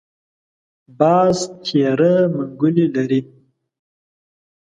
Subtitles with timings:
[0.97, 3.21] باز تېره منګولې لري